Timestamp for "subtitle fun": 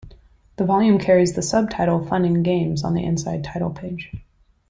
1.43-2.25